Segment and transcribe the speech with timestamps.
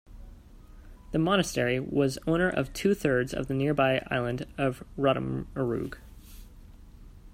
[1.11, 5.99] The monastery was owner of two-thirds of the nearby island of Rottumeroog.